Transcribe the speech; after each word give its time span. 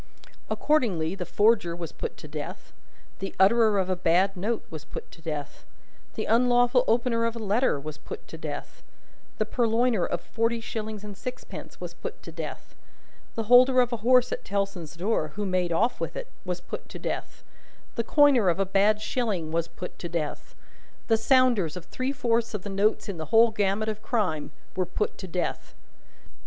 Accordingly, 0.49 1.13
the 1.13 1.27
forger 1.27 1.75
was 1.75 1.91
put 1.91 2.17
to 2.17 2.27
Death; 2.27 2.73
the 3.19 3.35
utterer 3.39 3.77
of 3.77 3.87
a 3.87 3.95
bad 3.95 4.35
note 4.35 4.65
was 4.71 4.83
put 4.83 5.11
to 5.11 5.21
Death; 5.21 5.63
the 6.15 6.25
unlawful 6.25 6.83
opener 6.87 7.23
of 7.25 7.35
a 7.35 7.39
letter 7.39 7.79
was 7.79 7.99
put 7.99 8.27
to 8.27 8.35
Death; 8.35 8.81
the 9.37 9.45
purloiner 9.45 10.03
of 10.03 10.19
forty 10.19 10.59
shillings 10.59 11.03
and 11.03 11.15
sixpence 11.15 11.79
was 11.79 11.93
put 11.93 12.23
to 12.23 12.31
Death; 12.31 12.73
the 13.35 13.43
holder 13.43 13.79
of 13.79 13.93
a 13.93 13.97
horse 13.97 14.31
at 14.31 14.43
Tellson's 14.43 14.95
door, 14.95 15.33
who 15.35 15.45
made 15.45 15.71
off 15.71 15.99
with 15.99 16.15
it, 16.15 16.29
was 16.45 16.61
put 16.61 16.89
to 16.89 16.97
Death; 16.97 17.43
the 17.93 18.03
coiner 18.03 18.49
of 18.49 18.59
a 18.59 18.65
bad 18.65 19.01
shilling 19.01 19.51
was 19.51 19.67
put 19.67 19.99
to 19.99 20.09
Death; 20.09 20.55
the 21.09 21.15
sounders 21.15 21.77
of 21.77 21.85
three 21.85 22.11
fourths 22.11 22.55
of 22.55 22.63
the 22.63 22.71
notes 22.71 23.07
in 23.07 23.17
the 23.17 23.25
whole 23.25 23.51
gamut 23.51 23.87
of 23.87 24.01
Crime, 24.01 24.49
were 24.75 24.87
put 24.87 25.19
to 25.19 25.27
Death. 25.27 25.75